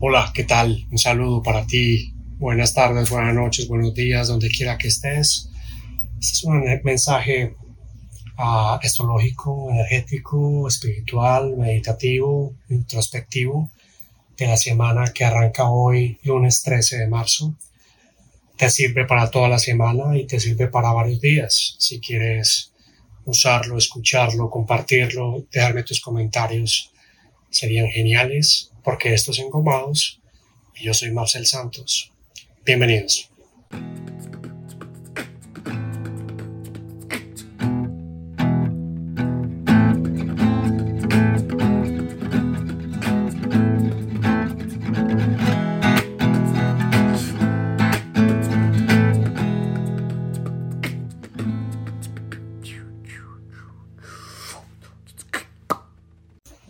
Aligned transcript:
Hola, 0.00 0.30
¿qué 0.32 0.44
tal? 0.44 0.86
Un 0.92 0.98
saludo 0.98 1.42
para 1.42 1.66
ti. 1.66 2.14
Buenas 2.38 2.72
tardes, 2.72 3.10
buenas 3.10 3.34
noches, 3.34 3.66
buenos 3.66 3.94
días, 3.94 4.28
donde 4.28 4.48
quiera 4.48 4.78
que 4.78 4.86
estés. 4.86 5.50
Este 6.20 6.34
es 6.34 6.44
un 6.44 6.62
mensaje 6.84 7.56
uh, 8.38 8.78
astrológico, 8.80 9.68
energético, 9.72 10.68
espiritual, 10.68 11.56
meditativo, 11.56 12.54
introspectivo 12.68 13.72
de 14.36 14.46
la 14.46 14.56
semana 14.56 15.12
que 15.12 15.24
arranca 15.24 15.68
hoy, 15.68 16.16
lunes 16.22 16.62
13 16.62 16.98
de 16.98 17.08
marzo. 17.08 17.56
Te 18.56 18.70
sirve 18.70 19.04
para 19.04 19.28
toda 19.28 19.48
la 19.48 19.58
semana 19.58 20.16
y 20.16 20.28
te 20.28 20.38
sirve 20.38 20.68
para 20.68 20.92
varios 20.92 21.20
días. 21.20 21.74
Si 21.80 21.98
quieres 21.98 22.72
usarlo, 23.24 23.76
escucharlo, 23.76 24.48
compartirlo, 24.48 25.44
dejarme 25.50 25.82
tus 25.82 26.00
comentarios, 26.00 26.92
serían 27.50 27.88
geniales 27.88 28.70
porque 28.88 29.12
estos 29.12 29.38
engomados 29.38 30.18
y 30.74 30.84
yo 30.84 30.94
soy 30.94 31.10
Marcel 31.10 31.44
Santos. 31.44 32.10
Bienvenidos. 32.64 33.28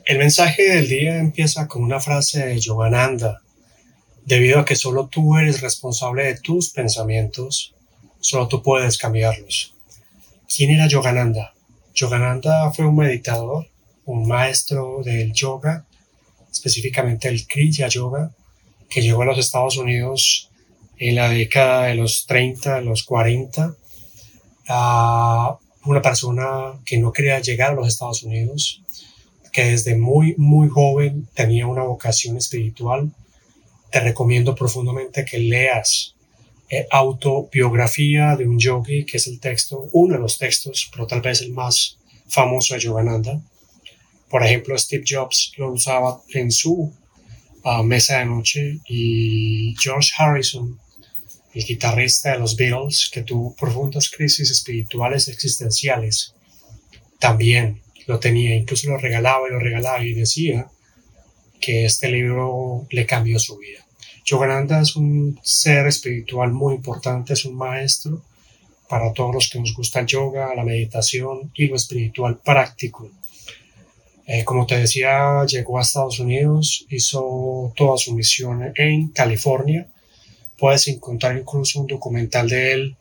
El 0.08 0.16
mensaje 0.16 0.62
del 0.62 0.88
día 0.88 1.18
empieza 1.18 1.68
con 1.68 1.82
una 1.82 2.00
frase 2.00 2.46
de 2.46 2.58
Yogananda. 2.58 3.42
Debido 4.24 4.58
a 4.58 4.64
que 4.64 4.74
solo 4.74 5.08
tú 5.08 5.36
eres 5.36 5.60
responsable 5.60 6.24
de 6.24 6.40
tus 6.40 6.70
pensamientos, 6.70 7.74
solo 8.18 8.48
tú 8.48 8.62
puedes 8.62 8.96
cambiarlos. 8.96 9.74
¿Quién 10.48 10.70
era 10.70 10.86
Yogananda? 10.86 11.52
Yogananda 11.94 12.72
fue 12.72 12.86
un 12.86 12.96
meditador, 12.96 13.68
un 14.06 14.26
maestro 14.26 15.02
del 15.04 15.34
yoga, 15.34 15.84
específicamente 16.50 17.28
el 17.28 17.46
Kriya 17.46 17.88
Yoga, 17.88 18.30
que 18.88 19.02
llegó 19.02 19.20
a 19.20 19.26
los 19.26 19.38
Estados 19.38 19.76
Unidos 19.76 20.48
en 20.96 21.16
la 21.16 21.28
década 21.28 21.82
de 21.82 21.96
los 21.96 22.24
30, 22.24 22.76
de 22.76 22.82
los 22.82 23.02
40, 23.02 23.74
a 24.68 25.58
una 25.84 26.00
persona 26.00 26.80
que 26.86 26.96
no 26.96 27.12
quería 27.12 27.40
llegar 27.40 27.72
a 27.72 27.74
los 27.74 27.88
Estados 27.88 28.22
Unidos, 28.22 28.80
que 29.52 29.64
desde 29.64 29.96
muy, 29.96 30.34
muy 30.36 30.68
joven 30.68 31.28
tenía 31.34 31.66
una 31.66 31.82
vocación 31.82 32.36
espiritual, 32.36 33.10
te 33.90 34.00
recomiendo 34.00 34.54
profundamente 34.54 35.24
que 35.24 35.38
leas 35.38 36.14
eh, 36.70 36.86
Autobiografía 36.90 38.36
de 38.36 38.46
un 38.46 38.58
yogi, 38.58 39.06
que 39.06 39.16
es 39.16 39.26
el 39.26 39.40
texto, 39.40 39.88
uno 39.92 40.14
de 40.14 40.20
los 40.20 40.36
textos, 40.36 40.90
pero 40.92 41.06
tal 41.06 41.22
vez 41.22 41.40
el 41.40 41.52
más 41.52 41.96
famoso 42.28 42.74
de 42.74 42.80
Yogananda. 42.80 43.40
Por 44.28 44.44
ejemplo, 44.44 44.76
Steve 44.76 45.04
Jobs 45.08 45.52
lo 45.56 45.72
usaba 45.72 46.20
en 46.34 46.50
su 46.50 46.92
ah, 47.64 47.82
mesa 47.82 48.18
de 48.18 48.26
noche 48.26 48.80
y 48.86 49.74
George 49.82 50.10
Harrison, 50.18 50.78
el 51.54 51.64
guitarrista 51.64 52.32
de 52.32 52.38
los 52.38 52.54
Beatles, 52.54 53.08
que 53.10 53.22
tuvo 53.22 53.54
profundas 53.54 54.10
crisis 54.10 54.50
espirituales 54.50 55.28
existenciales, 55.28 56.34
también 57.18 57.80
lo 58.08 58.18
tenía, 58.18 58.56
incluso 58.56 58.88
lo 58.88 58.96
regalaba 58.96 59.46
y 59.46 59.52
lo 59.52 59.58
regalaba 59.58 60.02
y 60.02 60.14
decía 60.14 60.66
que 61.60 61.84
este 61.84 62.10
libro 62.10 62.86
le 62.90 63.04
cambió 63.04 63.38
su 63.38 63.58
vida. 63.58 63.84
Yogananda 64.24 64.80
es 64.80 64.96
un 64.96 65.38
ser 65.42 65.86
espiritual 65.86 66.50
muy 66.50 66.74
importante, 66.74 67.34
es 67.34 67.44
un 67.44 67.56
maestro 67.56 68.22
para 68.88 69.12
todos 69.12 69.34
los 69.34 69.50
que 69.50 69.60
nos 69.60 69.74
gusta 69.74 70.00
el 70.00 70.06
yoga, 70.06 70.54
la 70.54 70.64
meditación 70.64 71.52
y 71.54 71.66
lo 71.66 71.76
espiritual 71.76 72.38
práctico. 72.38 73.10
Eh, 74.26 74.42
como 74.42 74.66
te 74.66 74.78
decía, 74.78 75.44
llegó 75.44 75.78
a 75.78 75.82
Estados 75.82 76.18
Unidos, 76.18 76.86
hizo 76.88 77.74
toda 77.76 77.98
su 77.98 78.14
misión 78.14 78.72
en 78.74 79.08
California. 79.08 79.86
Puedes 80.56 80.88
encontrar 80.88 81.36
incluso 81.36 81.80
un 81.80 81.86
documental 81.86 82.48
de 82.48 82.72
él 82.72 82.96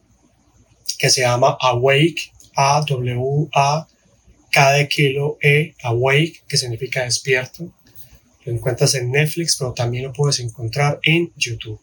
que 0.99 1.09
se 1.09 1.21
llama 1.21 1.57
Awake, 1.61 2.31
A-W-A 2.55 3.87
cada 4.57 4.87
kilo 4.87 5.37
E 5.39 5.75
Awake, 5.83 6.41
que 6.47 6.57
significa 6.57 7.03
despierto. 7.03 7.69
Lo 8.43 8.53
encuentras 8.53 8.95
en 8.95 9.11
Netflix, 9.11 9.55
pero 9.55 9.71
también 9.71 10.05
lo 10.05 10.13
puedes 10.13 10.39
encontrar 10.39 10.99
en 11.03 11.31
YouTube. 11.37 11.79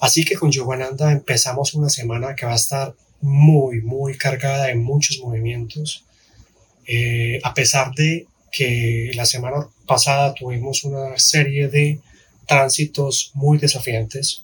Así 0.00 0.24
que 0.24 0.34
con 0.34 0.50
Yogananda 0.50 1.12
empezamos 1.12 1.74
una 1.74 1.90
semana 1.90 2.34
que 2.34 2.44
va 2.44 2.54
a 2.54 2.56
estar 2.56 2.96
muy, 3.20 3.82
muy 3.82 4.18
cargada 4.18 4.66
de 4.66 4.74
muchos 4.74 5.20
movimientos. 5.20 6.04
Eh, 6.88 7.38
a 7.44 7.54
pesar 7.54 7.94
de 7.94 8.26
que 8.50 9.12
la 9.14 9.24
semana 9.24 9.68
pasada 9.86 10.34
tuvimos 10.34 10.82
una 10.82 11.16
serie 11.18 11.68
de 11.68 12.00
tránsitos 12.48 13.30
muy 13.34 13.58
desafiantes, 13.58 14.42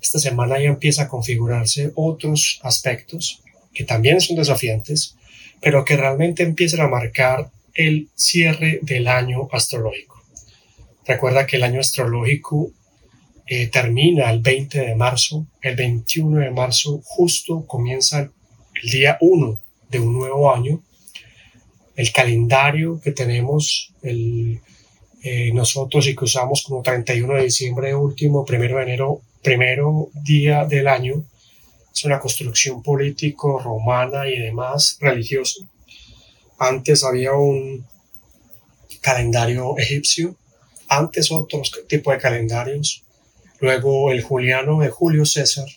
esta 0.00 0.20
semana 0.20 0.60
ya 0.60 0.68
empieza 0.68 1.02
a 1.02 1.08
configurarse 1.08 1.90
otros 1.96 2.60
aspectos 2.62 3.42
que 3.74 3.82
también 3.82 4.20
son 4.20 4.36
desafiantes, 4.36 5.15
pero 5.60 5.84
que 5.84 5.96
realmente 5.96 6.42
empiezan 6.42 6.80
a 6.80 6.88
marcar 6.88 7.50
el 7.74 8.08
cierre 8.14 8.78
del 8.82 9.08
año 9.08 9.48
astrológico. 9.52 10.22
Recuerda 11.06 11.46
que 11.46 11.56
el 11.56 11.62
año 11.62 11.80
astrológico 11.80 12.72
eh, 13.46 13.68
termina 13.68 14.30
el 14.30 14.40
20 14.40 14.80
de 14.80 14.94
marzo, 14.96 15.46
el 15.62 15.76
21 15.76 16.40
de 16.40 16.50
marzo 16.50 17.00
justo 17.04 17.64
comienza 17.66 18.30
el 18.82 18.90
día 18.90 19.16
1 19.20 19.58
de 19.90 20.00
un 20.00 20.12
nuevo 20.12 20.52
año. 20.52 20.82
El 21.94 22.12
calendario 22.12 23.00
que 23.00 23.12
tenemos 23.12 23.94
eh, 24.02 24.60
nosotros 25.52 26.06
y 26.06 26.16
que 26.16 26.24
usamos 26.24 26.62
como 26.62 26.82
31 26.82 27.34
de 27.34 27.44
diciembre 27.44 27.94
último, 27.94 28.44
primero 28.44 28.76
de 28.78 28.82
enero, 28.82 29.20
primero 29.42 30.10
día 30.12 30.64
del 30.64 30.88
año, 30.88 31.24
es 31.96 32.04
una 32.04 32.20
construcción 32.20 32.82
político 32.82 33.58
romana 33.58 34.28
y 34.28 34.38
demás 34.38 34.98
religiosa. 35.00 35.64
Antes 36.58 37.02
había 37.02 37.32
un 37.32 37.86
calendario 39.00 39.78
egipcio, 39.78 40.36
antes 40.88 41.32
otros 41.32 41.72
tipos 41.88 42.12
de 42.12 42.20
calendarios, 42.20 43.02
luego 43.60 44.12
el 44.12 44.22
juliano 44.22 44.80
de 44.80 44.90
Julio 44.90 45.24
César 45.24 45.68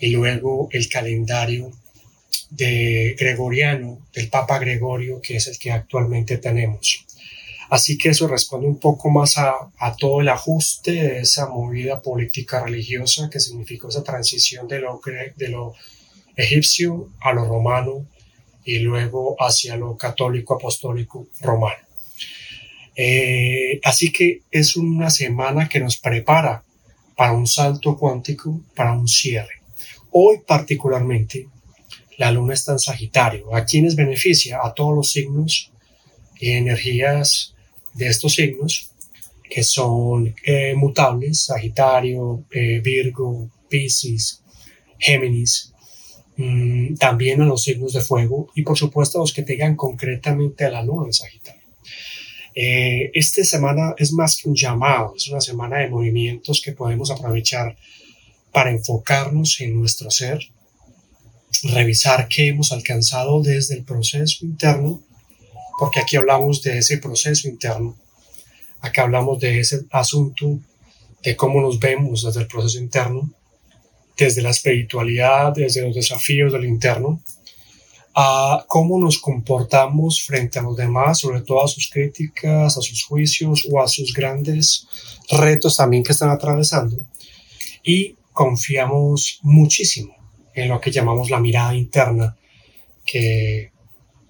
y 0.00 0.10
luego 0.10 0.68
el 0.72 0.88
calendario 0.88 1.70
de 2.50 3.14
Gregoriano, 3.16 4.00
del 4.12 4.28
Papa 4.30 4.58
Gregorio, 4.58 5.20
que 5.20 5.36
es 5.36 5.46
el 5.46 5.56
que 5.56 5.70
actualmente 5.70 6.38
tenemos. 6.38 7.06
Así 7.70 7.98
que 7.98 8.10
eso 8.10 8.26
responde 8.26 8.66
un 8.66 8.78
poco 8.78 9.10
más 9.10 9.36
a, 9.36 9.70
todo 9.98 10.22
el 10.22 10.28
ajuste 10.28 10.92
de 10.92 11.20
esa 11.20 11.48
movida 11.48 12.00
política 12.00 12.64
religiosa 12.64 13.28
que 13.30 13.40
significó 13.40 13.88
esa 13.88 14.02
transición 14.02 14.66
de 14.66 14.80
lo, 14.80 15.74
egipcio 16.36 17.10
a 17.20 17.32
lo 17.32 17.44
romano 17.44 18.06
y 18.64 18.78
luego 18.78 19.36
hacia 19.38 19.76
lo 19.76 19.96
católico 19.96 20.54
apostólico 20.54 21.26
romano. 21.40 21.82
Eh, 22.96 23.80
así 23.84 24.12
que 24.12 24.42
es 24.50 24.76
una 24.76 25.10
semana 25.10 25.68
que 25.68 25.80
nos 25.80 25.98
prepara 25.98 26.64
para 27.16 27.32
un 27.32 27.46
salto 27.46 27.96
cuántico, 27.96 28.60
para 28.74 28.92
un 28.92 29.08
cierre. 29.08 29.60
Hoy 30.10 30.38
particularmente 30.46 31.48
la 32.16 32.30
luna 32.32 32.54
está 32.54 32.72
en 32.72 32.78
Sagitario. 32.78 33.54
¿A 33.54 33.64
quienes 33.64 33.94
beneficia? 33.94 34.60
A 34.62 34.72
todos 34.72 34.94
los 34.94 35.10
signos 35.10 35.70
y 36.40 36.52
energías 36.52 37.54
de 37.94 38.08
estos 38.08 38.34
signos, 38.34 38.90
que 39.48 39.62
son 39.62 40.34
eh, 40.44 40.74
mutables, 40.74 41.44
Sagitario, 41.44 42.44
eh, 42.50 42.80
Virgo, 42.80 43.50
Pisces, 43.68 44.42
Géminis, 44.98 45.72
mm, 46.36 46.94
también 46.96 47.42
a 47.42 47.46
los 47.46 47.62
signos 47.62 47.92
de 47.92 48.00
fuego 48.00 48.48
y 48.54 48.62
por 48.62 48.76
supuesto 48.76 49.18
a 49.18 49.22
los 49.22 49.32
que 49.32 49.42
tengan 49.42 49.76
concretamente 49.76 50.70
la 50.70 50.82
luna 50.82 51.06
en 51.06 51.12
Sagitario. 51.12 51.62
Eh, 52.54 53.10
esta 53.14 53.44
semana 53.44 53.94
es 53.98 54.12
más 54.12 54.36
que 54.36 54.48
un 54.48 54.56
llamado, 54.56 55.14
es 55.16 55.28
una 55.28 55.40
semana 55.40 55.78
de 55.78 55.88
movimientos 55.88 56.60
que 56.60 56.72
podemos 56.72 57.10
aprovechar 57.10 57.76
para 58.52 58.70
enfocarnos 58.70 59.60
en 59.60 59.78
nuestro 59.78 60.10
ser, 60.10 60.40
revisar 61.62 62.28
qué 62.28 62.48
hemos 62.48 62.72
alcanzado 62.72 63.42
desde 63.42 63.76
el 63.76 63.84
proceso 63.84 64.44
interno 64.44 65.02
porque 65.78 66.00
aquí 66.00 66.16
hablamos 66.16 66.62
de 66.62 66.78
ese 66.78 66.98
proceso 66.98 67.48
interno, 67.48 67.96
acá 68.80 69.02
hablamos 69.02 69.38
de 69.38 69.60
ese 69.60 69.84
asunto 69.90 70.58
de 71.22 71.36
cómo 71.36 71.60
nos 71.60 71.78
vemos 71.78 72.24
desde 72.24 72.40
el 72.40 72.48
proceso 72.48 72.78
interno, 72.78 73.30
desde 74.16 74.42
la 74.42 74.50
espiritualidad, 74.50 75.52
desde 75.54 75.82
los 75.82 75.94
desafíos 75.94 76.52
del 76.52 76.64
interno, 76.64 77.22
a 78.14 78.64
cómo 78.66 78.98
nos 78.98 79.18
comportamos 79.18 80.22
frente 80.22 80.58
a 80.58 80.62
los 80.62 80.76
demás, 80.76 81.20
sobre 81.20 81.42
todo 81.42 81.64
a 81.64 81.68
sus 81.68 81.88
críticas, 81.88 82.76
a 82.76 82.80
sus 82.80 83.04
juicios 83.04 83.68
o 83.70 83.80
a 83.80 83.86
sus 83.86 84.12
grandes 84.12 84.88
retos 85.30 85.76
también 85.76 86.02
que 86.02 86.12
están 86.12 86.30
atravesando. 86.30 86.96
Y 87.84 88.16
confiamos 88.32 89.38
muchísimo 89.42 90.16
en 90.52 90.68
lo 90.68 90.80
que 90.80 90.90
llamamos 90.90 91.30
la 91.30 91.38
mirada 91.38 91.74
interna, 91.76 92.36
que 93.06 93.70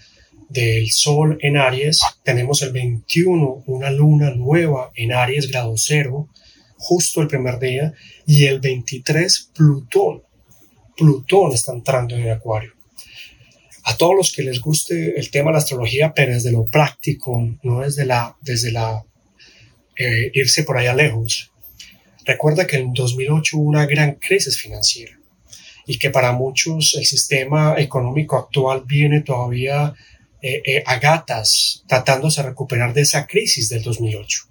del 0.50 0.92
Sol 0.92 1.38
en 1.42 1.56
Aries. 1.56 2.02
Tenemos 2.24 2.62
el 2.62 2.74
21, 2.74 3.63
una 3.66 3.90
luna 3.90 4.31
nueva 4.31 4.92
en 4.96 5.13
Aries, 5.13 5.50
grado 5.50 5.74
cero, 5.78 6.28
justo 6.78 7.22
el 7.22 7.28
primer 7.28 7.57
día. 7.60 7.94
Y 8.28 8.46
el 8.46 8.60
23, 8.60 9.52
Plutón. 9.56 10.24
Plutón 10.98 11.54
está 11.54 11.72
entrando 11.72 12.16
en 12.16 12.24
el 12.24 12.31
Acuario. 12.31 12.74
A 13.86 13.96
todos 13.96 14.16
los 14.16 14.34
que 14.34 14.44
les 14.44 14.60
guste 14.60 15.18
el 15.18 15.30
tema 15.31 15.52
de 15.52 15.54
la 15.54 15.60
astrología, 15.60 16.13
pero 16.13 16.34
desde 16.34 16.52
lo 16.52 16.66
práctico, 16.66 17.40
no 17.63 17.81
desde 17.81 18.06
la, 18.06 18.36
desde 18.42 18.72
la 18.72 19.06
eh, 19.98 20.31
irse 20.34 20.63
por 20.63 20.78
allá 20.78 20.94
lejos. 20.94 21.52
Recuerda 22.25 22.66
que 22.68 22.78
en 22.78 22.94
2008 22.94 23.57
hubo 23.57 23.69
una 23.69 23.86
gran 23.86 24.16
crisis 24.16 24.60
financiera 24.60 25.16
y 25.88 26.00
que 26.00 26.10
para 26.10 26.32
muchos 26.32 26.96
el 26.96 27.06
sistema 27.06 27.76
económico 27.78 28.38
actual 28.38 28.84
viene 28.86 29.22
todavía 29.22 29.94
eh, 30.42 30.62
eh, 30.66 30.84
a 30.86 31.00
gatas 31.00 31.84
tratándose 31.88 32.42
de 32.42 32.50
recuperar 32.50 32.94
de 32.94 33.02
esa 33.02 33.26
crisis 33.26 33.70
del 33.70 33.84
2008. 33.84 34.42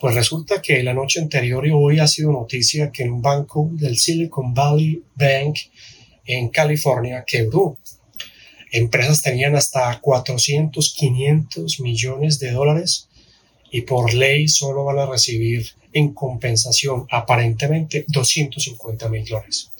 Pues 0.00 0.14
resulta 0.14 0.62
que 0.62 0.82
la 0.82 0.94
noche 0.94 1.20
anterior 1.20 1.66
y 1.66 1.70
hoy 1.72 1.98
ha 1.98 2.06
sido 2.06 2.30
noticia 2.30 2.92
que 2.92 3.08
un 3.08 3.20
banco 3.20 3.68
del 3.72 3.98
Silicon 3.98 4.54
Valley 4.54 5.02
Bank 5.14 5.58
en 6.24 6.48
California 6.50 7.24
quebró. 7.26 7.78
Empresas 8.70 9.22
tenían 9.22 9.56
hasta 9.56 9.98
400, 10.00 10.94
500 10.94 11.80
millones 11.80 12.38
de 12.38 12.52
dólares 12.52 13.08
y 13.70 13.82
por 13.82 14.14
ley 14.14 14.46
solo 14.46 14.84
van 14.84 14.98
a 14.98 15.06
recibir 15.06 15.66
en 15.92 16.14
compensación 16.14 17.06
aparentemente 17.10 18.04
250 18.08 19.08
mil 19.08 19.24
dólares. 19.24 19.70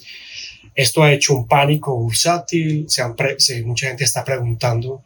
Esto 0.75 1.03
ha 1.03 1.13
hecho 1.13 1.35
un 1.35 1.47
pánico 1.47 1.95
bursátil, 1.97 2.87
se 2.89 3.63
mucha 3.63 3.89
gente 3.89 4.05
está 4.05 4.25
preguntando 4.25 5.03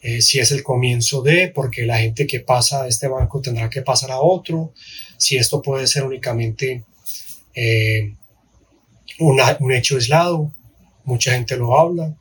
eh, 0.00 0.20
si 0.20 0.40
es 0.40 0.50
el 0.50 0.62
comienzo 0.62 1.22
de, 1.22 1.48
porque 1.48 1.86
la 1.86 1.98
gente 1.98 2.26
que 2.26 2.40
pasa 2.40 2.82
de 2.82 2.88
este 2.88 3.06
banco 3.06 3.40
tendrá 3.40 3.70
que 3.70 3.82
pasar 3.82 4.10
a 4.10 4.20
otro, 4.20 4.72
si 5.16 5.36
esto 5.36 5.62
puede 5.62 5.86
ser 5.86 6.02
únicamente 6.02 6.84
eh, 7.54 8.14
un 9.20 9.72
hecho 9.72 9.94
aislado, 9.94 10.52
mucha 11.04 11.32
gente 11.32 11.56
lo 11.56 11.78
habla, 11.78 12.16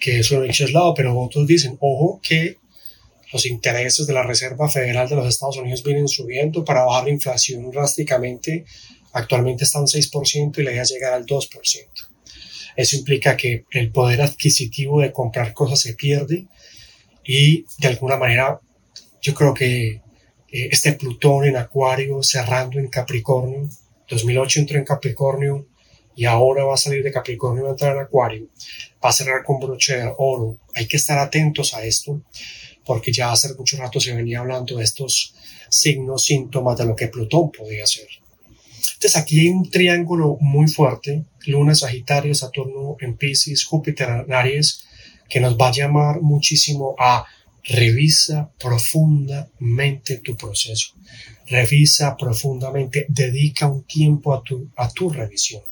que 0.00 0.18
es 0.18 0.30
un 0.32 0.44
hecho 0.48 0.64
aislado, 0.64 0.92
pero 0.94 1.18
otros 1.20 1.46
dicen, 1.46 1.76
ojo, 1.80 2.20
que 2.20 2.56
los 3.32 3.46
intereses 3.46 4.06
de 4.06 4.12
la 4.12 4.24
Reserva 4.24 4.68
Federal 4.68 5.08
de 5.08 5.16
los 5.16 5.28
Estados 5.28 5.56
Unidos 5.56 5.84
vienen 5.84 6.08
subiendo 6.08 6.64
para 6.64 6.84
bajar 6.84 7.04
la 7.04 7.10
inflación 7.10 7.70
drásticamente. 7.70 8.64
Actualmente 9.12 9.64
están 9.64 9.84
6% 9.84 10.58
y 10.58 10.62
la 10.62 10.72
idea 10.72 10.82
es 10.82 10.90
llegar 10.90 11.12
al 11.12 11.26
2%. 11.26 12.09
Eso 12.80 12.96
implica 12.96 13.36
que 13.36 13.66
el 13.72 13.92
poder 13.92 14.22
adquisitivo 14.22 15.02
de 15.02 15.12
comprar 15.12 15.52
cosas 15.52 15.80
se 15.80 15.92
pierde 15.92 16.46
y 17.22 17.66
de 17.76 17.88
alguna 17.88 18.16
manera 18.16 18.58
yo 19.20 19.34
creo 19.34 19.52
que 19.52 19.88
eh, 19.88 20.00
este 20.48 20.94
Plutón 20.94 21.44
en 21.44 21.58
Acuario 21.58 22.22
cerrando 22.22 22.78
en 22.78 22.88
Capricornio, 22.88 23.68
2008 24.08 24.60
entró 24.60 24.78
en 24.78 24.86
Capricornio 24.86 25.66
y 26.16 26.24
ahora 26.24 26.64
va 26.64 26.72
a 26.72 26.78
salir 26.78 27.02
de 27.02 27.12
Capricornio 27.12 27.60
y 27.60 27.64
va 27.64 27.68
a 27.68 27.72
entrar 27.72 27.94
en 27.94 28.02
Acuario, 28.02 28.48
va 29.04 29.10
a 29.10 29.12
cerrar 29.12 29.44
con 29.44 29.60
broche 29.60 29.98
de 29.98 30.14
oro. 30.16 30.56
Hay 30.74 30.88
que 30.88 30.96
estar 30.96 31.18
atentos 31.18 31.74
a 31.74 31.84
esto 31.84 32.22
porque 32.86 33.12
ya 33.12 33.30
hace 33.30 33.52
mucho 33.56 33.76
rato 33.76 34.00
se 34.00 34.14
venía 34.14 34.40
hablando 34.40 34.78
de 34.78 34.84
estos 34.84 35.34
signos, 35.68 36.24
síntomas 36.24 36.78
de 36.78 36.86
lo 36.86 36.96
que 36.96 37.08
Plutón 37.08 37.52
podía 37.52 37.86
ser. 37.86 38.08
Entonces 38.94 39.16
aquí 39.16 39.40
hay 39.40 39.48
un 39.48 39.68
triángulo 39.68 40.36
muy 40.40 40.68
fuerte, 40.68 41.24
Luna, 41.46 41.74
Sagitario, 41.74 42.34
Saturno 42.34 42.96
en 43.00 43.16
Pisces, 43.16 43.64
Júpiter 43.64 44.08
en 44.08 44.32
Aries, 44.32 44.84
que 45.28 45.40
nos 45.40 45.56
va 45.56 45.68
a 45.68 45.72
llamar 45.72 46.20
muchísimo 46.20 46.94
a 46.98 47.24
revisa 47.64 48.50
profundamente 48.58 50.18
tu 50.18 50.36
proceso. 50.36 50.94
Revisa 51.46 52.16
profundamente, 52.16 53.06
dedica 53.08 53.68
un 53.68 53.84
tiempo 53.84 54.34
a 54.34 54.42
tu, 54.42 54.68
a 54.76 54.88
tu 54.88 55.10
revisión. 55.10 55.62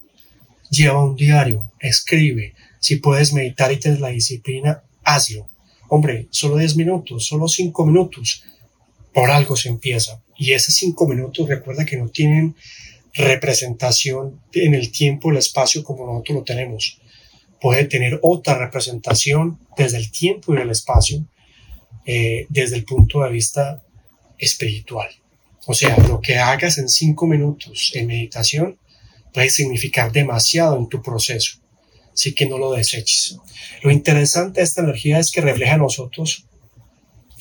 Lleva 0.70 1.04
un 1.04 1.16
diario, 1.16 1.72
escribe. 1.80 2.54
Si 2.80 2.96
puedes 2.96 3.32
meditar 3.32 3.72
y 3.72 3.78
tienes 3.78 4.00
la 4.00 4.08
disciplina, 4.08 4.82
hazlo. 5.04 5.48
Hombre, 5.88 6.28
solo 6.30 6.58
10 6.58 6.76
minutos, 6.76 7.26
solo 7.26 7.48
5 7.48 7.86
minutos. 7.86 8.44
Por 9.12 9.30
algo 9.30 9.56
se 9.56 9.70
empieza. 9.70 10.22
Y 10.36 10.52
esos 10.52 10.74
5 10.74 11.08
minutos, 11.08 11.48
recuerda 11.48 11.86
que 11.86 11.96
no 11.96 12.08
tienen 12.08 12.54
representación 13.18 14.40
en 14.52 14.74
el 14.74 14.90
tiempo, 14.90 15.30
el 15.30 15.36
espacio 15.36 15.84
como 15.84 16.06
nosotros 16.06 16.38
lo 16.38 16.44
tenemos. 16.44 17.00
Puede 17.60 17.84
tener 17.84 18.18
otra 18.22 18.56
representación 18.56 19.58
desde 19.76 19.98
el 19.98 20.10
tiempo 20.10 20.54
y 20.54 20.58
el 20.58 20.70
espacio, 20.70 21.26
eh, 22.06 22.46
desde 22.48 22.76
el 22.76 22.84
punto 22.84 23.22
de 23.22 23.30
vista 23.30 23.82
espiritual. 24.38 25.08
O 25.66 25.74
sea, 25.74 25.96
lo 25.98 26.20
que 26.20 26.38
hagas 26.38 26.78
en 26.78 26.88
5 26.88 27.26
minutos 27.26 27.92
en 27.94 28.06
meditación 28.06 28.78
puede 29.34 29.50
significar 29.50 30.10
demasiado 30.12 30.78
en 30.78 30.88
tu 30.88 31.02
proceso 31.02 31.58
así 32.18 32.34
que 32.34 32.46
no 32.46 32.58
lo 32.58 32.72
deseches. 32.72 33.38
Lo 33.82 33.92
interesante 33.92 34.60
de 34.60 34.64
esta 34.64 34.82
energía 34.82 35.20
es 35.20 35.30
que 35.30 35.40
refleja 35.40 35.74
a 35.74 35.78
nosotros 35.78 36.44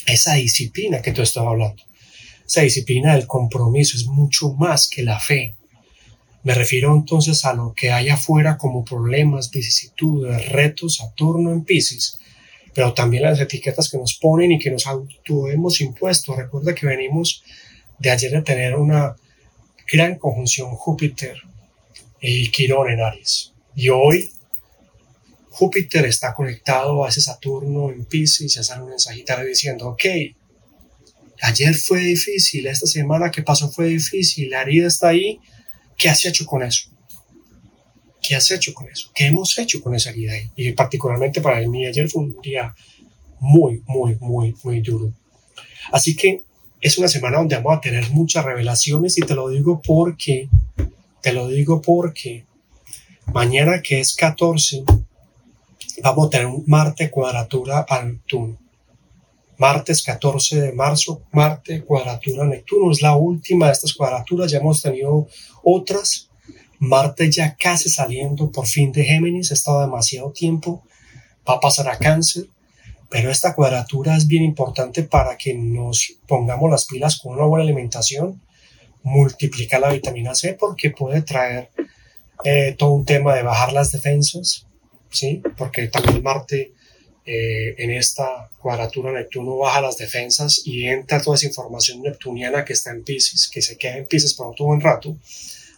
esa 0.05 0.35
disciplina 0.35 1.01
que 1.01 1.11
tú 1.11 1.23
estás 1.23 1.43
hablando. 1.43 1.83
Esa 2.45 2.61
disciplina 2.61 3.15
del 3.15 3.25
compromiso 3.25 3.97
es 3.97 4.05
mucho 4.05 4.53
más 4.53 4.87
que 4.87 5.01
la 5.01 5.19
fe. 5.19 5.55
Me 6.43 6.53
refiero 6.53 6.95
entonces 6.95 7.43
a 7.45 7.53
lo 7.53 7.73
que 7.73 7.91
hay 7.91 8.09
afuera 8.09 8.57
como 8.57 8.85
problemas, 8.85 9.51
vicisitudes, 9.51 10.49
retos, 10.49 10.97
Saturno 10.97 11.51
en 11.51 11.63
Pisces, 11.63 12.19
pero 12.73 12.93
también 12.93 13.23
las 13.23 13.39
etiquetas 13.39 13.89
que 13.89 13.97
nos 13.97 14.15
ponen 14.15 14.51
y 14.51 14.59
que 14.59 14.71
nos 14.71 14.85
hemos 15.51 15.81
impuesto. 15.81 16.35
Recuerda 16.35 16.75
que 16.75 16.85
venimos 16.85 17.43
de 17.99 18.11
ayer 18.11 18.31
de 18.31 18.41
tener 18.43 18.75
una 18.75 19.15
gran 19.91 20.17
conjunción 20.17 20.69
Júpiter 20.71 21.37
y 22.21 22.49
Quirón 22.51 22.91
en 22.91 23.01
Aries. 23.01 23.53
Y 23.75 23.89
hoy 23.89 24.31
Júpiter 25.49 26.05
está 26.05 26.33
conectado 26.33 27.03
a 27.03 27.09
ese 27.09 27.21
Saturno 27.21 27.91
en 27.91 28.05
Pisces 28.05 28.57
a 28.57 28.63
Saturno 28.63 28.93
en 28.93 28.99
Sagitario 28.99 29.45
diciendo, 29.45 29.87
ok, 29.87 30.05
ayer 31.41 31.73
fue 31.73 32.01
difícil, 32.01 32.67
esta 32.67 32.85
semana 32.85 33.31
que 33.31 33.41
pasó 33.41 33.69
fue 33.71 33.87
difícil, 33.87 34.51
la 34.51 34.61
herida 34.61 34.87
está 34.87 35.09
ahí, 35.09 35.39
¿qué 35.97 36.09
has 36.09 36.25
hecho 36.25 36.45
con 36.45 36.63
eso? 36.63 36.89
¿Qué 38.21 38.35
has 38.35 38.49
hecho 38.51 38.73
con 38.73 38.87
eso? 38.89 39.09
¿Qué 39.13 39.25
hemos 39.25 39.57
hecho 39.57 39.81
con 39.81 39.95
esa 39.95 40.09
herida 40.09 40.33
ahí? 40.33 40.49
Y 40.55 40.71
particularmente 40.73 41.41
para 41.41 41.59
mí 41.67 41.85
ayer 41.85 42.09
fue 42.09 42.23
un 42.23 42.37
día 42.41 42.75
muy, 43.39 43.81
muy, 43.87 44.17
muy, 44.19 44.55
muy 44.63 44.81
duro. 44.81 45.13
Así 45.91 46.15
que 46.15 46.43
es 46.81 46.97
una 46.97 47.07
semana 47.07 47.37
donde 47.37 47.55
vamos 47.55 47.77
a 47.77 47.81
tener 47.81 48.09
muchas 48.11 48.45
revelaciones 48.45 49.17
y 49.17 49.21
te 49.21 49.33
lo 49.33 49.49
digo 49.49 49.81
porque, 49.81 50.49
te 51.21 51.33
lo 51.33 51.47
digo 51.47 51.81
porque 51.81 52.45
mañana 53.33 53.81
que 53.81 53.99
es 53.99 54.15
14, 54.15 54.83
vamos 56.03 56.27
a 56.27 56.29
tener 56.29 56.47
un 56.47 56.63
Marte 56.67 57.09
cuadratura 57.09 57.85
a 57.87 58.03
Neptuno. 58.03 58.57
Martes 59.57 60.03
14 60.03 60.61
de 60.61 60.71
marzo, 60.73 61.23
Marte 61.31 61.83
cuadratura 61.83 62.45
Neptuno. 62.45 62.91
Es 62.91 63.01
la 63.01 63.15
última 63.15 63.67
de 63.67 63.73
estas 63.73 63.93
cuadraturas, 63.93 64.51
ya 64.51 64.59
hemos 64.59 64.81
tenido 64.81 65.27
otras. 65.63 66.29
Marte 66.79 67.31
ya 67.31 67.55
casi 67.55 67.89
saliendo 67.89 68.51
por 68.51 68.67
fin 68.67 68.91
de 68.91 69.03
Géminis, 69.03 69.51
ha 69.51 69.55
estado 69.55 69.81
demasiado 69.81 70.31
tiempo, 70.31 70.83
va 71.47 71.55
a 71.55 71.59
pasar 71.59 71.89
a 71.89 71.97
cáncer 71.97 72.47
pero 73.09 73.31
esta 73.31 73.55
cuadratura 73.55 74.17
es 74.17 74.27
bien 74.27 74.43
importante 74.43 75.03
para 75.03 75.37
que 75.37 75.53
nos 75.53 76.13
pongamos 76.27 76.69
las 76.69 76.85
pilas 76.85 77.19
con 77.19 77.33
una 77.33 77.45
buena 77.45 77.63
alimentación, 77.63 78.41
multiplicar 79.03 79.79
la 79.79 79.93
vitamina 79.93 80.35
C 80.35 80.55
porque 80.59 80.89
puede 80.89 81.21
traer 81.21 81.69
eh, 82.43 82.75
todo 82.77 82.91
un 82.91 83.05
tema 83.05 83.33
de 83.35 83.43
bajar 83.43 83.71
las 83.71 83.91
defensas, 83.91 84.67
¿sí? 85.09 85.41
Porque 85.57 85.87
también 85.87 86.21
Marte 86.21 86.73
eh, 87.29 87.75
en 87.77 87.91
esta 87.91 88.49
cuadratura 88.57 89.11
Neptuno 89.11 89.57
baja 89.57 89.81
las 89.81 89.97
defensas 89.97 90.61
y 90.63 90.87
entra 90.87 91.21
toda 91.21 91.35
esa 91.35 91.47
información 91.47 92.01
neptuniana 92.01 92.63
que 92.63 92.71
está 92.71 92.91
en 92.91 93.03
Pisces, 93.03 93.49
que 93.49 93.61
se 93.61 93.77
queda 93.77 93.97
en 93.97 94.07
Pisces 94.07 94.33
por 94.33 94.47
otro 94.47 94.67
buen 94.67 94.79
rato, 94.79 95.17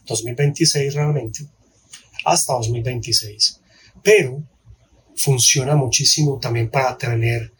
2026 0.05 0.93
realmente, 0.93 1.47
hasta 2.23 2.53
2026. 2.53 3.61
Pero 4.03 4.43
funciona 5.15 5.75
muchísimo 5.75 6.37
también 6.39 6.69
para 6.69 6.95
tener 6.95 7.51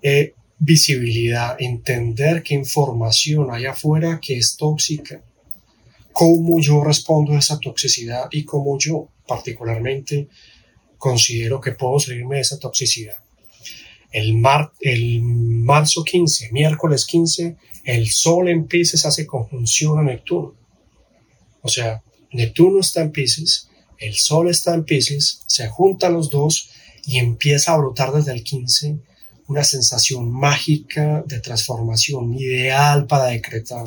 eh, 0.00 0.32
visibilidad, 0.58 1.56
entender 1.58 2.42
qué 2.42 2.54
información 2.54 3.50
hay 3.52 3.66
afuera 3.66 4.20
que 4.22 4.38
es 4.38 4.56
tóxica, 4.56 5.22
cómo 6.12 6.60
yo 6.60 6.82
respondo 6.82 7.34
a 7.34 7.40
esa 7.40 7.58
toxicidad 7.58 8.28
y 8.30 8.46
cómo 8.46 8.78
yo 8.78 9.10
particularmente 9.28 10.28
considero 10.96 11.60
que 11.60 11.72
puedo 11.72 12.00
salirme 12.00 12.36
de 12.36 12.40
esa 12.40 12.58
toxicidad. 12.58 13.23
El, 14.14 14.34
mar, 14.34 14.70
el 14.80 15.22
marzo 15.22 16.04
15, 16.04 16.52
miércoles 16.52 17.04
15, 17.04 17.56
el 17.82 18.08
Sol 18.10 18.48
en 18.48 18.68
Pisces 18.68 19.04
hace 19.04 19.26
conjunción 19.26 19.98
a 19.98 20.02
Neptuno. 20.04 20.54
O 21.62 21.68
sea, 21.68 22.00
Neptuno 22.30 22.78
está 22.78 23.02
en 23.02 23.10
Pisces, 23.10 23.68
el 23.98 24.14
Sol 24.14 24.48
está 24.48 24.72
en 24.72 24.84
Pisces, 24.84 25.40
se 25.48 25.66
juntan 25.66 26.12
los 26.12 26.30
dos 26.30 26.70
y 27.04 27.18
empieza 27.18 27.72
a 27.72 27.78
brotar 27.78 28.12
desde 28.12 28.32
el 28.32 28.44
15 28.44 28.98
una 29.48 29.64
sensación 29.64 30.30
mágica 30.30 31.24
de 31.26 31.40
transformación, 31.40 32.34
ideal 32.34 33.08
para 33.08 33.26
decretar. 33.26 33.86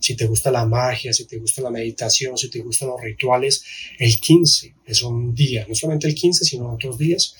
Si 0.00 0.16
te 0.16 0.26
gusta 0.26 0.50
la 0.50 0.66
magia, 0.66 1.12
si 1.12 1.26
te 1.26 1.38
gusta 1.38 1.62
la 1.62 1.70
meditación, 1.70 2.36
si 2.36 2.50
te 2.50 2.58
gustan 2.58 2.88
los 2.88 3.00
rituales, 3.00 3.62
el 4.00 4.20
15 4.20 4.74
es 4.84 5.02
un 5.02 5.32
día, 5.32 5.64
no 5.68 5.76
solamente 5.76 6.08
el 6.08 6.14
15, 6.16 6.44
sino 6.44 6.72
otros 6.72 6.98
días, 6.98 7.34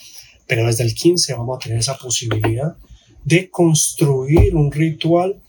pero 0.47 0.67
desde 0.67 0.85
el 0.85 0.95
15 0.95 1.35
vamos 1.35 1.57
a 1.57 1.61
tener 1.61 1.79
esa 1.79 1.97
posibilidad 1.97 2.77
de 3.25 3.51
construir 3.51 4.55
un 4.55 4.71
ritual 4.71 5.41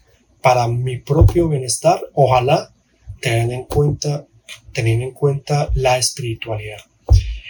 para 0.42 0.68
mi 0.68 0.98
propio 0.98 1.50
bienestar, 1.50 2.02
ojalá 2.14 2.72
teniendo 3.20 3.54
en 3.54 3.64
cuenta, 3.64 4.26
teniendo 4.74 5.06
en 5.06 5.12
cuenta 5.12 5.72
la 5.74 5.98
espiritualidad. 5.98 6.78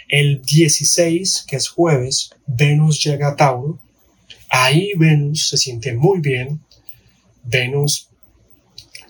El 0.08 0.40
16, 0.42 1.44
que 1.48 1.56
es 1.56 1.68
jueves, 1.68 2.30
Venus 2.46 3.02
llega 3.02 3.28
a 3.28 3.36
Tauro. 3.36 3.78
Ahí 4.48 4.92
Venus 4.96 5.48
se 5.48 5.56
siente 5.56 5.92
muy 5.94 6.20
bien. 6.20 6.60
Venus 7.42 8.08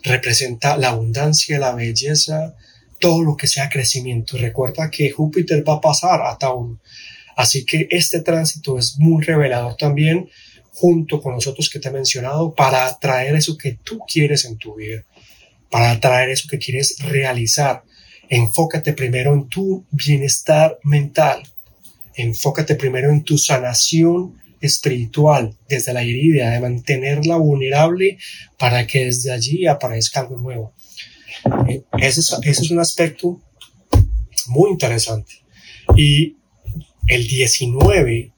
representa 0.03 0.77
la 0.77 0.89
abundancia, 0.89 1.59
la 1.59 1.75
belleza, 1.75 2.57
todo 2.99 3.23
lo 3.23 3.37
que 3.37 3.47
sea 3.47 3.69
crecimiento. 3.69 4.39
Recuerda 4.39 4.91
que 4.91 5.11
Júpiter 5.11 5.69
va 5.69 5.75
a 5.75 5.81
pasar 5.81 6.23
a 6.23 6.39
Tauro. 6.39 6.79
Así 7.37 7.65
que 7.65 7.87
este 7.91 8.21
tránsito 8.23 8.79
es 8.79 8.99
muy 8.99 9.25
revelador 9.25 9.77
también, 9.77 10.29
junto 10.73 11.23
con 11.23 11.35
los 11.35 11.47
otros 11.47 11.71
que 11.71 11.79
te 11.79 11.89
he 11.89 11.93
mencionado, 11.93 12.55
para 12.55 12.87
atraer 12.87 13.37
eso 13.37 13.57
que 13.57 13.79
tú 13.85 14.01
quieres 14.13 14.45
en 14.45 14.59
tu 14.59 14.75
vida, 14.75 15.05
para 15.71 15.93
atraer 15.93 16.31
eso 16.31 16.49
que 16.51 16.59
quieres 16.59 16.97
realizar 16.99 17.85
Enfócate 18.29 18.93
primero 18.93 19.35
en 19.35 19.49
tu 19.49 19.85
bienestar 19.91 20.79
mental. 20.83 21.43
Enfócate 22.15 22.75
primero 22.75 23.11
en 23.11 23.23
tu 23.23 23.39
sanación 23.39 24.35
espiritual 24.61 25.57
desde 25.69 25.93
la 25.93 26.03
herida, 26.03 26.51
de 26.51 26.61
mantenerla 26.61 27.37
vulnerable 27.37 28.19
para 28.59 28.87
que 28.87 29.05
desde 29.05 29.33
allí 29.33 29.67
aparezca 29.67 30.21
algo 30.21 30.39
nuevo. 30.39 30.73
Eh, 31.69 31.83
ese 31.99 32.21
es, 32.21 32.37
ese 32.43 32.63
es 32.63 32.71
un 32.71 32.81
aspecto 32.81 33.41
muy 34.49 34.71
interesante. 34.71 35.33
Y 35.97 36.37
el 37.07 37.27
19, 37.27 38.33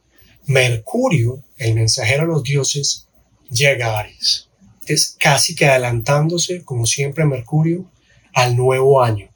Mercurio, 0.47 1.43
el 1.57 1.75
mensajero 1.75 2.23
de 2.23 2.29
los 2.29 2.43
dioses, 2.43 3.09
llega 3.51 3.89
a 3.89 4.01
Aries. 4.01 4.49
Es 4.87 5.17
casi 5.19 5.55
que 5.55 5.67
adelantándose, 5.67 6.65
como 6.65 6.87
siempre, 6.87 7.25
Mercurio, 7.25 7.91
al 8.35 8.57
nuevo 8.57 9.03
año. 9.03 9.29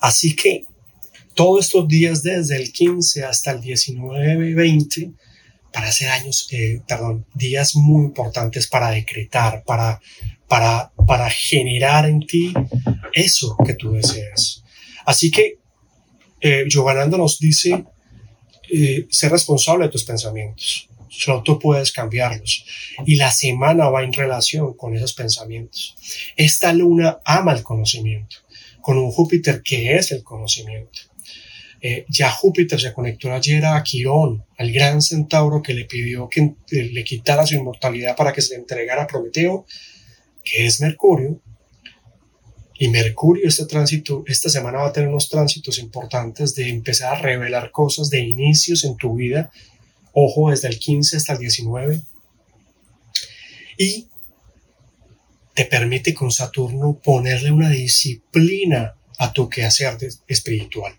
Así 0.00 0.34
que 0.34 0.64
todos 1.34 1.66
estos 1.66 1.86
días, 1.86 2.22
desde 2.22 2.56
el 2.56 2.72
15 2.72 3.24
hasta 3.24 3.52
el 3.52 3.60
19 3.60 4.50
y 4.50 4.54
20, 4.54 5.10
para 5.72 5.92
ser 5.92 6.08
años, 6.10 6.48
eh, 6.50 6.80
perdón, 6.86 7.26
días 7.34 7.76
muy 7.76 8.06
importantes 8.06 8.66
para 8.66 8.90
decretar, 8.90 9.62
para, 9.64 10.00
para, 10.48 10.90
para 11.06 11.30
generar 11.30 12.08
en 12.08 12.26
ti 12.26 12.52
eso 13.12 13.56
que 13.64 13.74
tú 13.74 13.92
deseas. 13.92 14.64
Así 15.04 15.30
que 15.30 15.58
eh, 16.40 16.66
nos 17.10 17.38
dice, 17.38 17.84
eh, 18.70 19.06
ser 19.10 19.32
responsable 19.32 19.86
de 19.86 19.92
tus 19.92 20.04
pensamientos. 20.04 20.88
Solo 21.08 21.42
tú 21.42 21.58
puedes 21.58 21.90
cambiarlos. 21.90 22.64
Y 23.06 23.16
la 23.16 23.30
semana 23.30 23.88
va 23.88 24.04
en 24.04 24.12
relación 24.12 24.74
con 24.74 24.94
esos 24.94 25.14
pensamientos. 25.14 25.96
Esta 26.36 26.72
luna 26.72 27.18
ama 27.24 27.52
el 27.52 27.62
conocimiento 27.62 28.36
con 28.80 28.96
un 28.96 29.10
Júpiter 29.10 29.62
que 29.62 29.96
es 29.96 30.12
el 30.12 30.22
conocimiento. 30.22 31.00
Eh, 31.80 32.06
ya 32.08 32.30
Júpiter 32.30 32.80
se 32.80 32.92
conectó 32.92 33.30
ayer 33.32 33.64
a 33.66 33.82
Quirón, 33.82 34.44
al 34.56 34.72
gran 34.72 35.00
centauro 35.00 35.62
que 35.62 35.74
le 35.74 35.84
pidió 35.84 36.28
que 36.28 36.40
eh, 36.70 36.90
le 36.92 37.04
quitara 37.04 37.46
su 37.46 37.54
inmortalidad 37.54 38.16
para 38.16 38.32
que 38.32 38.40
se 38.40 38.54
le 38.54 38.60
entregara 38.60 39.02
a 39.02 39.06
Prometeo, 39.06 39.66
que 40.42 40.66
es 40.66 40.80
Mercurio. 40.80 41.40
Y 42.80 42.88
Mercurio, 42.88 43.48
este 43.48 43.66
tránsito, 43.66 44.22
esta 44.28 44.48
semana 44.48 44.78
va 44.78 44.88
a 44.88 44.92
tener 44.92 45.08
unos 45.08 45.28
tránsitos 45.28 45.80
importantes 45.80 46.54
de 46.54 46.68
empezar 46.68 47.12
a 47.16 47.20
revelar 47.20 47.72
cosas 47.72 48.08
de 48.08 48.20
inicios 48.20 48.84
en 48.84 48.96
tu 48.96 49.16
vida. 49.16 49.50
Ojo, 50.12 50.50
desde 50.50 50.68
el 50.68 50.78
15 50.78 51.16
hasta 51.16 51.32
el 51.32 51.40
19. 51.40 52.00
Y 53.78 54.06
te 55.54 55.64
permite 55.64 56.14
con 56.14 56.30
Saturno 56.30 57.00
ponerle 57.02 57.50
una 57.50 57.68
disciplina 57.68 58.94
a 59.18 59.32
tu 59.32 59.48
quehacer 59.48 59.98
espiritual, 60.28 60.94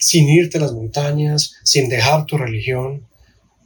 sin 0.00 0.28
irte 0.28 0.58
a 0.58 0.62
las 0.62 0.72
montañas, 0.72 1.54
sin 1.62 1.88
dejar 1.88 2.26
tu 2.26 2.38
religión, 2.38 3.06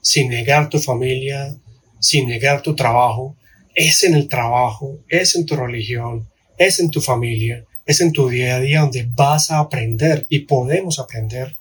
sin 0.03 0.29
negar 0.29 0.69
tu 0.69 0.79
familia, 0.79 1.57
sin 1.99 2.29
negar 2.29 2.61
tu 2.61 2.77
trabajo. 2.77 3.39
Es 3.75 4.03
en 4.05 4.15
el 4.15 4.29
trabajo, 4.29 4.99
es 5.09 5.35
en 5.35 5.47
tu 5.47 5.57
religión, 5.57 6.29
es 6.59 6.79
en 6.81 6.91
tu 6.91 7.01
familia, 7.01 7.65
es 7.87 8.01
en 8.01 8.13
tu 8.13 8.29
día 8.29 8.57
a 8.57 8.61
día 8.61 8.81
donde 8.81 9.09
vas 9.15 9.51
a 9.51 9.59
aprender 9.59 10.27
y 10.29 10.41
podemos 10.41 10.99
aprender. 10.99 11.57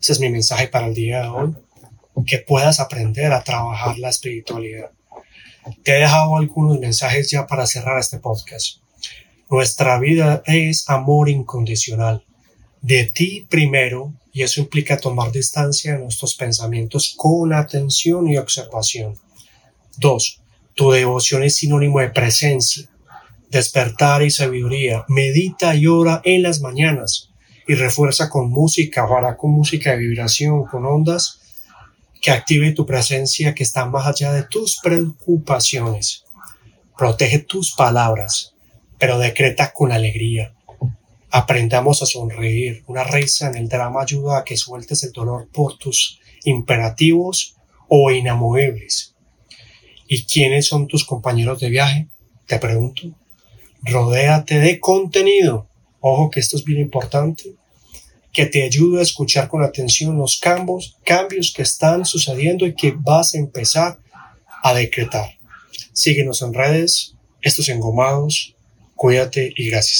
Ese 0.00 0.12
es 0.12 0.20
mi 0.20 0.30
mensaje 0.30 0.68
para 0.68 0.86
el 0.86 0.94
día 0.94 1.22
de 1.22 1.28
hoy, 1.28 1.54
que 2.26 2.38
puedas 2.38 2.80
aprender 2.80 3.32
a 3.32 3.42
trabajar 3.42 3.98
la 3.98 4.10
espiritualidad. 4.10 4.90
Te 5.82 5.96
he 5.96 6.00
dejado 6.00 6.36
algunos 6.36 6.78
mensajes 6.78 7.30
ya 7.30 7.46
para 7.46 7.66
cerrar 7.66 7.98
este 7.98 8.18
podcast. 8.18 8.78
Nuestra 9.50 9.98
vida 9.98 10.42
es 10.46 10.88
amor 10.88 11.28
incondicional. 11.28 12.24
De 12.80 13.04
ti 13.04 13.46
primero, 13.48 14.14
y 14.32 14.42
eso 14.42 14.60
implica 14.60 14.98
tomar 14.98 15.32
distancia 15.32 15.94
de 15.94 15.98
nuestros 15.98 16.34
pensamientos 16.34 17.14
con 17.16 17.52
atención 17.52 18.28
y 18.28 18.36
observación. 18.36 19.18
Dos, 19.96 20.40
tu 20.74 20.92
devoción 20.92 21.42
es 21.42 21.56
sinónimo 21.56 21.98
de 21.98 22.10
presencia, 22.10 22.88
despertar 23.50 24.22
y 24.22 24.30
sabiduría. 24.30 25.04
Medita 25.08 25.74
y 25.74 25.86
ora 25.86 26.20
en 26.24 26.42
las 26.42 26.60
mañanas 26.60 27.30
y 27.66 27.74
refuerza 27.74 28.30
con 28.30 28.50
música, 28.50 29.04
ojalá 29.04 29.36
con 29.36 29.50
música 29.50 29.90
de 29.90 29.98
vibración, 29.98 30.64
con 30.64 30.86
ondas 30.86 31.40
que 32.20 32.30
active 32.30 32.72
tu 32.72 32.86
presencia 32.86 33.54
que 33.54 33.62
está 33.62 33.86
más 33.86 34.06
allá 34.06 34.32
de 34.32 34.42
tus 34.42 34.80
preocupaciones. 34.82 36.24
Protege 36.96 37.38
tus 37.38 37.74
palabras, 37.74 38.54
pero 38.98 39.18
decreta 39.18 39.72
con 39.72 39.92
alegría. 39.92 40.54
Aprendamos 41.30 42.02
a 42.02 42.06
sonreír. 42.06 42.82
Una 42.86 43.04
risa 43.04 43.48
en 43.48 43.56
el 43.56 43.68
drama 43.68 44.02
ayuda 44.02 44.38
a 44.38 44.44
que 44.44 44.56
sueltes 44.56 45.04
el 45.04 45.12
dolor 45.12 45.48
por 45.52 45.76
tus 45.76 46.20
imperativos 46.44 47.56
o 47.88 48.10
inamovibles. 48.10 49.14
¿Y 50.08 50.24
quiénes 50.24 50.66
son 50.66 50.88
tus 50.88 51.04
compañeros 51.04 51.60
de 51.60 51.68
viaje? 51.68 52.08
Te 52.46 52.58
pregunto. 52.58 53.14
Rodéate 53.82 54.58
de 54.58 54.80
contenido. 54.80 55.68
Ojo 56.00 56.30
que 56.30 56.40
esto 56.40 56.56
es 56.56 56.64
bien 56.64 56.80
importante. 56.80 57.54
Que 58.32 58.46
te 58.46 58.62
ayude 58.62 59.00
a 59.00 59.02
escuchar 59.02 59.48
con 59.48 59.62
atención 59.62 60.16
los 60.16 60.38
cambios, 60.38 60.96
cambios 61.04 61.52
que 61.54 61.62
están 61.62 62.04
sucediendo 62.04 62.66
y 62.66 62.74
que 62.74 62.94
vas 62.96 63.34
a 63.34 63.38
empezar 63.38 63.98
a 64.62 64.74
decretar. 64.74 65.38
Síguenos 65.92 66.42
en 66.42 66.54
redes, 66.54 67.14
estos 67.42 67.68
engomados. 67.68 68.54
Cuídate 68.94 69.52
y 69.56 69.70
gracias. 69.70 69.96